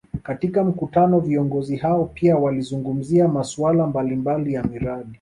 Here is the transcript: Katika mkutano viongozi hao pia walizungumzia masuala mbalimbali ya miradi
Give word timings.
Katika 0.23 0.63
mkutano 0.63 1.19
viongozi 1.19 1.77
hao 1.77 2.05
pia 2.13 2.37
walizungumzia 2.37 3.27
masuala 3.27 3.87
mbalimbali 3.87 4.53
ya 4.53 4.63
miradi 4.63 5.09